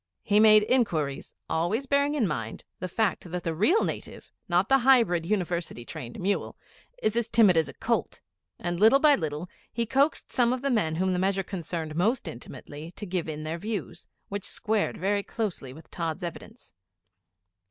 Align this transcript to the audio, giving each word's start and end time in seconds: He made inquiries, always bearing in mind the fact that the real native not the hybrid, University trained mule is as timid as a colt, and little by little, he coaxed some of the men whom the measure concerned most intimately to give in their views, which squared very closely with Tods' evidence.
He 0.23 0.39
made 0.39 0.63
inquiries, 0.63 1.35
always 1.47 1.85
bearing 1.85 2.15
in 2.15 2.27
mind 2.27 2.63
the 2.79 2.87
fact 2.87 3.29
that 3.29 3.43
the 3.43 3.53
real 3.53 3.83
native 3.83 4.31
not 4.49 4.67
the 4.67 4.79
hybrid, 4.79 5.27
University 5.27 5.85
trained 5.85 6.19
mule 6.19 6.57
is 7.03 7.15
as 7.15 7.29
timid 7.29 7.55
as 7.55 7.69
a 7.69 7.75
colt, 7.75 8.19
and 8.57 8.79
little 8.79 8.97
by 8.97 9.13
little, 9.13 9.47
he 9.71 9.85
coaxed 9.85 10.31
some 10.31 10.53
of 10.53 10.63
the 10.63 10.71
men 10.71 10.95
whom 10.95 11.13
the 11.13 11.19
measure 11.19 11.43
concerned 11.43 11.95
most 11.95 12.27
intimately 12.27 12.91
to 12.95 13.05
give 13.05 13.29
in 13.29 13.43
their 13.43 13.59
views, 13.59 14.07
which 14.27 14.43
squared 14.49 14.97
very 14.97 15.21
closely 15.21 15.71
with 15.71 15.91
Tods' 15.91 16.23
evidence. 16.23 16.73